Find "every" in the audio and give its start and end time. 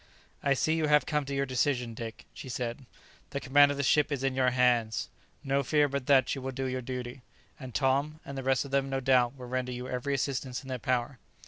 9.87-10.15